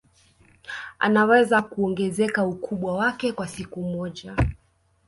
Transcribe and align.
anaweza 0.99 1.61
kuongezeka 1.61 2.45
ukubwa 2.45 2.95
wake 2.97 3.31
kwa 3.31 3.47
siku 3.47 3.81
moja 3.83 4.35